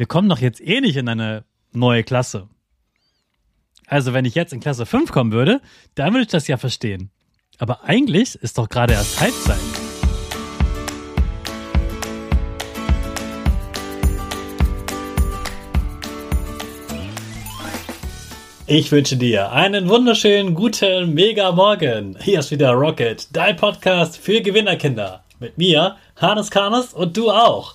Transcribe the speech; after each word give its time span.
wir 0.00 0.06
kommen 0.06 0.30
doch 0.30 0.38
jetzt 0.38 0.62
eh 0.62 0.80
nicht 0.80 0.96
in 0.96 1.10
eine 1.10 1.44
neue 1.72 2.02
Klasse. 2.02 2.48
Also 3.86 4.14
wenn 4.14 4.24
ich 4.24 4.34
jetzt 4.34 4.54
in 4.54 4.60
Klasse 4.60 4.86
5 4.86 5.12
kommen 5.12 5.30
würde, 5.30 5.60
dann 5.94 6.14
würde 6.14 6.22
ich 6.22 6.28
das 6.28 6.48
ja 6.48 6.56
verstehen. 6.56 7.10
Aber 7.58 7.84
eigentlich 7.84 8.34
ist 8.36 8.56
doch 8.56 8.70
gerade 8.70 8.94
erst 8.94 9.20
Halbzeit. 9.20 9.58
Ich 18.66 18.90
wünsche 18.90 19.18
dir 19.18 19.52
einen 19.52 19.90
wunderschönen 19.90 20.54
guten 20.54 21.12
Mega 21.12 21.52
Morgen. 21.52 22.16
Hier 22.22 22.38
ist 22.38 22.50
wieder 22.50 22.70
Rocket, 22.70 23.28
dein 23.36 23.56
Podcast 23.56 24.16
für 24.16 24.40
Gewinnerkinder. 24.40 25.24
Mit 25.40 25.58
mir, 25.58 25.96
Hannes 26.16 26.50
Karnes 26.50 26.94
und 26.94 27.18
du 27.18 27.30
auch. 27.30 27.74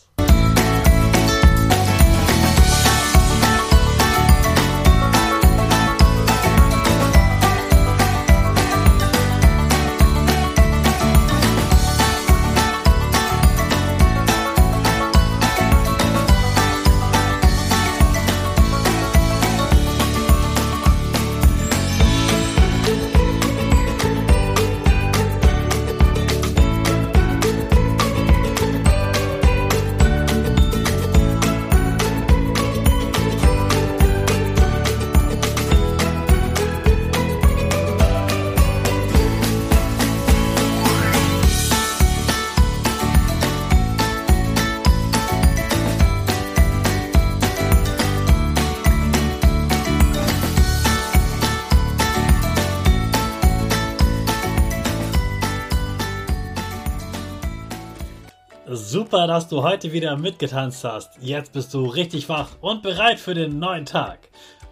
Super, 58.73 59.27
dass 59.27 59.49
du 59.49 59.63
heute 59.63 59.91
wieder 59.91 60.15
mitgetanzt 60.15 60.85
hast. 60.85 61.17
Jetzt 61.19 61.51
bist 61.51 61.73
du 61.73 61.87
richtig 61.87 62.29
wach 62.29 62.51
und 62.61 62.81
bereit 62.81 63.19
für 63.19 63.33
den 63.33 63.59
neuen 63.59 63.85
Tag. 63.85 64.29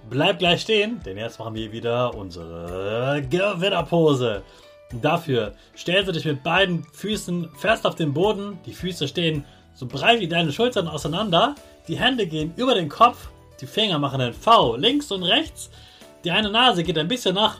Bleib 0.10 0.40
gleich 0.40 0.62
stehen, 0.62 1.02
denn 1.06 1.18
jetzt 1.18 1.38
machen 1.38 1.54
wir 1.56 1.70
wieder 1.74 2.16
unsere 2.16 3.22
Gewinnerpose. 3.30 4.42
Dafür 5.02 5.52
stellst 5.76 6.08
du 6.08 6.14
dich 6.14 6.24
mit 6.24 6.44
beiden 6.44 6.86
Füßen 6.94 7.50
fest 7.58 7.86
auf 7.86 7.96
den 7.96 8.14
Boden. 8.14 8.58
Die 8.66 8.74
Füße 8.74 9.06
stehen 9.06 9.44
so 9.74 9.86
breit 9.86 10.22
wie 10.22 10.30
deine 10.30 10.54
Schultern 10.54 10.88
auseinander. 10.88 11.56
Die 11.90 12.00
Hände 12.00 12.26
gehen 12.26 12.54
über 12.56 12.76
den 12.76 12.88
Kopf. 12.88 13.28
Die 13.60 13.68
Finger 13.68 14.00
machen 14.00 14.22
ein 14.22 14.34
V 14.34 14.78
links 14.78 15.12
und 15.12 15.24
rechts. 15.24 15.70
Die 16.24 16.32
eine 16.32 16.50
Nase 16.50 16.84
geht 16.84 16.98
ein 16.98 17.10
bisschen 17.10 17.36
nach 17.36 17.60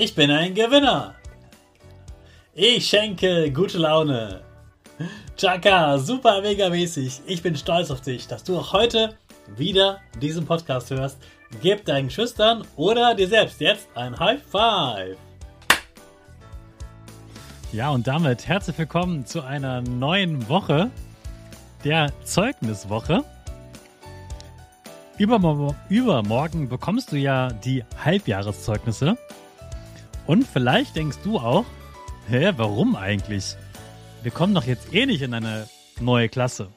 Ich 0.00 0.14
bin 0.14 0.30
ein 0.30 0.54
Gewinner. 0.54 1.16
Ich 2.54 2.86
schenke 2.86 3.50
gute 3.50 3.78
Laune. 3.78 4.42
Chaka, 5.36 5.98
super 5.98 6.40
mega 6.40 6.68
mäßig. 6.68 7.22
Ich 7.26 7.42
bin 7.42 7.56
stolz 7.56 7.90
auf 7.90 8.00
dich, 8.00 8.28
dass 8.28 8.44
du 8.44 8.56
auch 8.56 8.72
heute 8.72 9.16
wieder 9.56 9.98
diesen 10.22 10.46
Podcast 10.46 10.92
hörst. 10.92 11.18
Gib 11.62 11.84
deinen 11.84 12.10
Schüchtern 12.10 12.64
oder 12.76 13.16
dir 13.16 13.26
selbst 13.26 13.60
jetzt 13.60 13.88
ein 13.96 14.16
High 14.16 14.40
Five. 14.40 15.16
Ja, 17.72 17.90
und 17.90 18.06
damit 18.06 18.46
herzlich 18.46 18.78
willkommen 18.78 19.26
zu 19.26 19.42
einer 19.42 19.80
neuen 19.80 20.48
Woche, 20.48 20.92
der 21.82 22.12
Zeugniswoche. 22.22 23.24
Übermorgen, 25.18 25.74
übermorgen 25.88 26.68
bekommst 26.68 27.10
du 27.10 27.16
ja 27.16 27.48
die 27.48 27.82
Halbjahreszeugnisse. 28.04 29.18
Und 30.28 30.46
vielleicht 30.46 30.94
denkst 30.94 31.18
du 31.24 31.38
auch, 31.38 31.64
hä, 32.28 32.52
warum 32.56 32.94
eigentlich? 32.94 33.56
wir 34.22 34.30
kommen 34.30 34.54
doch 34.54 34.64
jetzt 34.64 34.92
eh 34.92 35.06
nicht 35.06 35.22
in 35.22 35.34
eine 35.34 35.68
neue 36.00 36.28
Klasse. 36.28 36.68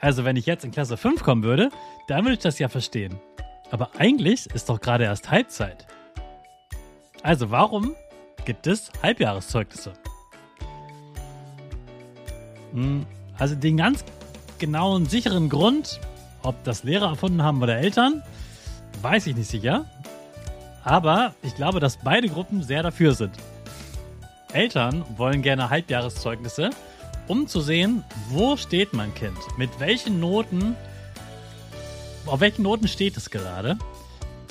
Also 0.00 0.24
wenn 0.24 0.36
ich 0.36 0.46
jetzt 0.46 0.64
in 0.64 0.70
Klasse 0.70 0.96
5 0.96 1.22
kommen 1.22 1.42
würde, 1.42 1.70
dann 2.08 2.24
würde 2.24 2.34
ich 2.34 2.40
das 2.40 2.58
ja 2.58 2.68
verstehen. 2.68 3.18
Aber 3.70 3.90
eigentlich 3.98 4.46
ist 4.54 4.68
doch 4.68 4.80
gerade 4.80 5.04
erst 5.04 5.30
Halbzeit. 5.30 5.86
Also 7.22 7.50
warum 7.50 7.94
gibt 8.44 8.66
es 8.66 8.90
Halbjahreszeugnisse? 9.02 9.94
Hm, 12.72 13.06
also 13.38 13.54
den 13.54 13.78
ganz 13.78 14.04
genauen, 14.58 15.06
sicheren 15.06 15.48
Grund, 15.48 16.00
ob 16.42 16.62
das 16.64 16.84
Lehrer 16.84 17.08
erfunden 17.08 17.42
haben 17.42 17.62
oder 17.62 17.78
Eltern, 17.78 18.22
weiß 19.00 19.26
ich 19.28 19.36
nicht 19.36 19.50
sicher. 19.50 19.86
Aber 20.84 21.34
ich 21.42 21.54
glaube, 21.54 21.80
dass 21.80 21.96
beide 21.96 22.28
Gruppen 22.28 22.62
sehr 22.62 22.82
dafür 22.82 23.14
sind. 23.14 23.34
Eltern 24.52 25.04
wollen 25.16 25.42
gerne 25.42 25.70
Halbjahreszeugnisse, 25.70 26.70
um 27.26 27.48
zu 27.48 27.60
sehen, 27.60 28.04
wo 28.28 28.56
steht 28.56 28.92
mein 28.92 29.14
Kind, 29.14 29.38
mit 29.56 29.80
welchen 29.80 30.20
Noten, 30.20 30.76
auf 32.26 32.40
welchen 32.40 32.62
Noten 32.62 32.86
steht 32.86 33.16
es 33.16 33.30
gerade. 33.30 33.78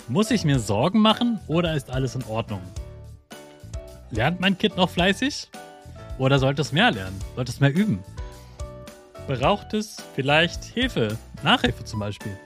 Muss 0.08 0.32
ich 0.32 0.44
mir 0.44 0.60
Sorgen 0.60 1.00
machen 1.00 1.40
oder 1.48 1.76
ist 1.76 1.90
alles 1.90 2.16
in 2.16 2.24
Ordnung? 2.26 2.62
Lernt 4.12 4.42
mein 4.42 4.58
Kind 4.58 4.76
noch 4.76 4.90
fleißig? 4.90 5.50
Oder 6.18 6.38
sollte 6.40 6.62
es 6.62 6.72
mehr 6.72 6.92
lernen? 6.92 7.20
Sollte 7.36 7.52
es 7.52 7.60
mehr 7.60 7.74
üben? 7.74 8.04
Braucht 9.28 9.74
es 9.74 9.98
vielleicht 10.16 10.64
Hilfe, 10.66 11.18
Nachhilfe 11.44 11.86
zum 11.86 12.00
Beispiel? 12.00 12.38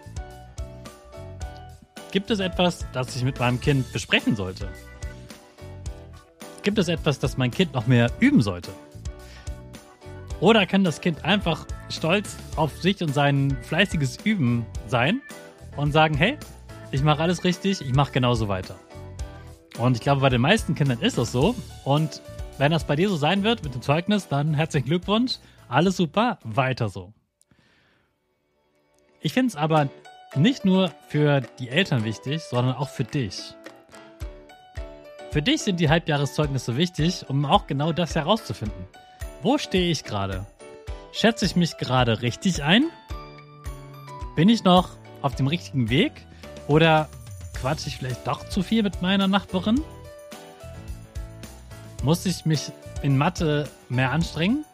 Gibt 2.18 2.32
es 2.32 2.40
etwas, 2.40 2.84
das 2.94 3.16
ich 3.16 3.24
mit 3.24 3.38
meinem 3.38 3.62
Kind 3.62 3.94
besprechen 3.94 4.36
sollte? 4.36 4.68
Gibt 6.64 6.80
es 6.80 6.88
etwas, 6.88 7.20
das 7.20 7.38
mein 7.38 7.52
Kind 7.52 7.76
noch 7.76 7.86
mehr 7.86 8.10
üben 8.20 8.42
sollte? 8.42 8.72
Oder 10.40 10.66
kann 10.66 10.84
das 10.84 11.00
Kind 11.00 11.24
einfach 11.24 11.68
stolz 11.90 12.36
auf 12.56 12.76
sich 12.82 13.04
und 13.04 13.14
sein 13.14 13.56
fleißiges 13.62 14.18
Üben 14.24 14.66
sein 14.88 15.22
und 15.76 15.92
sagen, 15.92 16.18
hey, 16.18 16.40
ich 16.90 17.04
mache 17.04 17.22
alles 17.22 17.44
richtig, 17.44 17.82
ich 17.82 17.94
mache 17.94 18.14
genauso 18.14 18.48
weiter. 18.48 18.80
Und 19.78 19.96
ich 19.96 20.02
glaube, 20.02 20.22
bei 20.22 20.30
den 20.30 20.42
meisten 20.42 20.74
Kindern 20.74 21.00
ist 21.00 21.20
das 21.20 21.32
so. 21.32 21.54
Und 21.84 22.24
wenn 22.58 22.72
das 22.72 22.86
bei 22.86 22.96
dir 22.96 23.10
so 23.10 23.16
sein 23.16 23.44
wird 23.44 23.64
mit 23.64 23.76
dem 23.76 23.84
Zeugnis, 23.84 24.28
dann 24.28 24.56
herzlichen 24.56 24.88
Glückwunsch. 24.88 25.36
Alles 25.70 25.98
super, 25.98 26.40
weiter 26.44 26.90
so. 26.90 27.14
Ich 29.22 29.34
finde 29.34 29.50
es 29.50 29.56
aber 29.56 29.88
nicht 30.36 30.66
nur 30.66 30.92
für 31.08 31.42
die 31.60 31.70
Eltern 31.70 32.04
wichtig, 32.04 32.44
sondern 32.44 32.76
auch 32.76 32.90
für 32.90 33.04
dich. 33.04 33.56
Für 35.32 35.42
dich 35.42 35.62
sind 35.62 35.80
die 35.80 35.90
Halbjahreszeugnisse 35.90 36.78
wichtig, 36.78 37.26
um 37.30 37.46
auch 37.46 37.68
genau 37.68 37.92
das 37.92 38.16
herauszufinden. 38.16 38.88
Wo 39.42 39.58
stehe 39.58 39.92
ich 39.92 40.04
gerade? 40.04 40.46
Schätze 41.12 41.46
ich 41.46 41.56
mich 41.56 41.78
gerade 41.78 42.22
richtig 42.22 42.64
ein? 42.64 42.86
Bin 44.36 44.50
ich 44.50 44.64
noch 44.64 44.92
auf 45.22 45.36
dem 45.36 45.48
richtigen 45.48 45.90
Weg? 45.90 46.12
Oder 46.68 47.10
quatsche 47.54 47.88
ich 47.88 47.98
vielleicht 47.98 48.28
doch 48.28 48.48
zu 48.50 48.62
viel 48.64 48.84
mit 48.84 49.02
meiner 49.02 49.28
Nachbarin? 49.28 49.82
Muss 52.04 52.26
ich 52.26 52.46
mich 52.46 52.72
in 53.02 53.18
Mathe 53.18 53.68
mehr 53.90 54.12
anstrengen? 54.12 54.66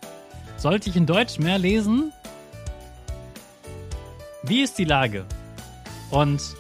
Sollte 0.57 0.89
ich 0.89 0.95
in 0.95 1.05
Deutsch 1.05 1.39
mehr 1.39 1.57
lesen? 1.57 2.11
Wie 4.43 4.61
ist 4.61 4.77
die 4.77 4.85
Lage? 4.85 5.25
Und 6.13 6.55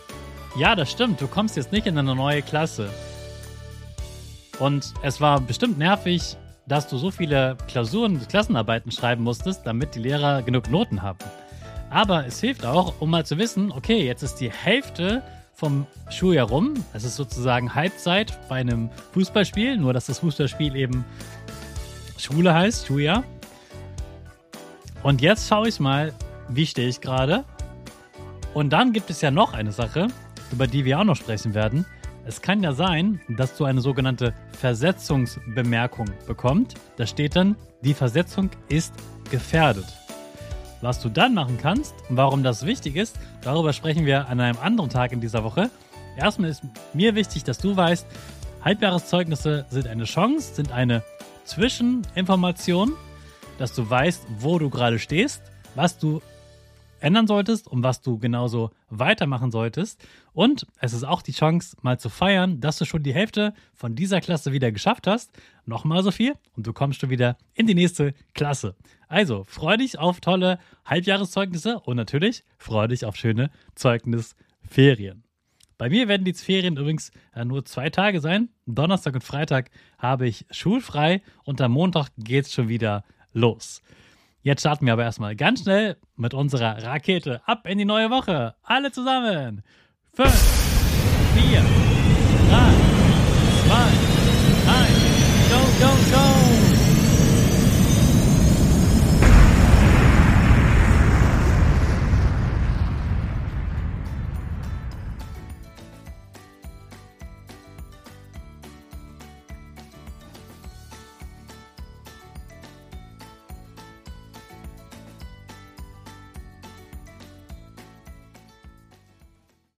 ja, 0.55 0.75
das 0.75 0.89
stimmt, 0.89 1.21
du 1.21 1.27
kommst 1.27 1.55
jetzt 1.55 1.71
nicht 1.71 1.85
in 1.85 1.97
eine 1.97 2.15
neue 2.15 2.41
Klasse. 2.41 2.89
Und 4.57 4.93
es 5.03 5.21
war 5.21 5.39
bestimmt 5.39 5.77
nervig, 5.77 6.37
dass 6.65 6.87
du 6.87 6.97
so 6.97 7.11
viele 7.11 7.55
Klausuren 7.67 8.15
und 8.15 8.29
Klassenarbeiten 8.29 8.91
schreiben 8.91 9.23
musstest, 9.23 9.61
damit 9.65 9.93
die 9.93 9.99
Lehrer 9.99 10.41
genug 10.41 10.71
Noten 10.71 11.03
haben. 11.03 11.19
Aber 11.91 12.25
es 12.25 12.39
hilft 12.39 12.65
auch, 12.65 12.95
um 12.99 13.11
mal 13.11 13.27
zu 13.27 13.37
wissen, 13.37 13.71
okay, 13.71 14.03
jetzt 14.03 14.23
ist 14.23 14.35
die 14.35 14.51
Hälfte 14.51 15.21
vom 15.53 15.85
Schuljahr 16.09 16.47
rum. 16.47 16.73
Es 16.93 17.03
ist 17.03 17.15
sozusagen 17.15 17.75
Halbzeit 17.75 18.35
bei 18.49 18.55
einem 18.55 18.89
Fußballspiel, 19.11 19.77
nur 19.77 19.93
dass 19.93 20.07
das 20.07 20.19
Fußballspiel 20.19 20.75
eben 20.75 21.05
Schule 22.17 22.55
heißt, 22.55 22.87
Schuljahr. 22.87 23.23
Und 25.03 25.21
jetzt 25.21 25.47
schaue 25.47 25.67
ich 25.67 25.79
mal, 25.79 26.11
wie 26.49 26.65
stehe 26.65 26.87
ich 26.87 27.01
gerade. 27.01 27.43
Und 28.53 28.71
dann 28.71 28.93
gibt 28.93 29.09
es 29.09 29.21
ja 29.21 29.31
noch 29.31 29.53
eine 29.53 29.71
Sache, 29.71 30.07
über 30.51 30.67
die 30.67 30.85
wir 30.85 30.99
auch 30.99 31.03
noch 31.03 31.15
sprechen 31.15 31.53
werden. 31.53 31.85
Es 32.25 32.41
kann 32.41 32.63
ja 32.63 32.71
sein, 32.71 33.19
dass 33.27 33.57
du 33.57 33.65
eine 33.65 33.81
sogenannte 33.81 34.33
Versetzungsbemerkung 34.59 36.09
bekommst. 36.27 36.77
Da 36.95 37.05
steht 37.05 37.35
dann, 37.35 37.55
die 37.81 37.93
Versetzung 37.93 38.49
ist 38.69 38.93
gefährdet. 39.29 39.85
Was 40.81 41.01
du 41.01 41.09
dann 41.09 41.33
machen 41.33 41.57
kannst 41.61 41.93
und 42.09 42.17
warum 42.17 42.43
das 42.43 42.65
wichtig 42.65 42.95
ist, 42.95 43.17
darüber 43.41 43.73
sprechen 43.73 44.05
wir 44.05 44.27
an 44.27 44.39
einem 44.39 44.59
anderen 44.59 44.89
Tag 44.89 45.11
in 45.11 45.21
dieser 45.21 45.43
Woche. 45.43 45.69
Erstmal 46.17 46.49
ist 46.49 46.61
mir 46.93 47.15
wichtig, 47.15 47.43
dass 47.43 47.57
du 47.57 47.75
weißt, 47.75 48.05
Halbjahreszeugnisse 48.63 49.65
sind 49.69 49.87
eine 49.87 50.05
Chance, 50.05 50.55
sind 50.55 50.71
eine 50.71 51.03
Zwischeninformation, 51.45 52.93
dass 53.57 53.73
du 53.73 53.89
weißt, 53.89 54.25
wo 54.39 54.59
du 54.59 54.69
gerade 54.69 54.99
stehst, 54.99 55.41
was 55.75 55.97
du 55.97 56.21
ändern 57.03 57.27
solltest 57.27 57.67
und 57.67 57.83
was 57.83 58.01
du 58.01 58.17
genauso 58.17 58.71
weitermachen 58.89 59.51
solltest. 59.51 60.05
Und 60.33 60.65
es 60.79 60.93
ist 60.93 61.03
auch 61.03 61.21
die 61.21 61.33
Chance, 61.33 61.75
mal 61.81 61.99
zu 61.99 62.09
feiern, 62.09 62.61
dass 62.61 62.77
du 62.77 62.85
schon 62.85 63.03
die 63.03 63.13
Hälfte 63.13 63.53
von 63.73 63.95
dieser 63.95 64.21
Klasse 64.21 64.53
wieder 64.53 64.71
geschafft 64.71 65.05
hast. 65.05 65.31
Nochmal 65.65 66.01
so 66.01 66.11
viel 66.11 66.33
und 66.55 66.65
du 66.65 66.73
kommst 66.73 67.01
schon 67.01 67.09
wieder 67.09 67.37
in 67.53 67.67
die 67.67 67.75
nächste 67.75 68.13
Klasse. 68.33 68.75
Also 69.09 69.43
freu 69.43 69.77
dich 69.77 69.99
auf 69.99 70.21
tolle 70.21 70.59
Halbjahreszeugnisse 70.85 71.79
und 71.81 71.97
natürlich 71.97 72.43
freu 72.57 72.87
dich 72.87 73.05
auf 73.05 73.15
schöne 73.15 73.51
Zeugnisferien. 73.75 75.23
Bei 75.77 75.89
mir 75.89 76.07
werden 76.07 76.23
die 76.23 76.33
Ferien 76.33 76.77
übrigens 76.77 77.11
äh, 77.35 77.43
nur 77.43 77.65
zwei 77.65 77.89
Tage 77.89 78.21
sein. 78.21 78.49
Donnerstag 78.65 79.15
und 79.15 79.23
Freitag 79.23 79.71
habe 79.97 80.27
ich 80.27 80.45
schulfrei 80.51 81.21
und 81.43 81.59
am 81.59 81.73
Montag 81.73 82.09
geht 82.17 82.45
es 82.45 82.53
schon 82.53 82.69
wieder 82.69 83.03
los. 83.33 83.81
Jetzt 84.43 84.59
starten 84.59 84.85
wir 84.85 84.93
aber 84.93 85.03
erstmal 85.03 85.37
ganz 85.37 85.61
schnell 85.61 85.95
mit 86.17 86.33
unserer 86.33 86.83
Rakete 86.83 87.41
ab 87.45 87.65
in 87.65 87.77
die 87.77 87.85
neue 87.85 88.09
Woche. 88.09 88.55
Alle 88.61 88.91
zusammen. 88.91 89.63
Fünf, 90.11 90.33
vier, 91.33 91.61
drei, 92.49 92.73
zwei. 93.65 94.12